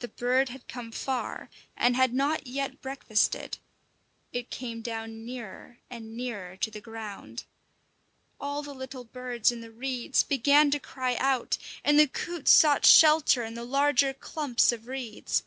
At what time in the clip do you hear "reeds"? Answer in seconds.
9.70-10.24, 14.88-15.44